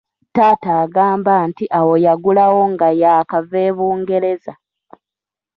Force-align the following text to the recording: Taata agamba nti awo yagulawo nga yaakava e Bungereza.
Taata 0.35 0.71
agamba 0.83 1.33
nti 1.49 1.65
awo 1.79 1.93
yagulawo 2.05 2.61
nga 2.73 2.87
yaakava 3.01 3.57
e 3.69 3.71
Bungereza. 3.77 4.53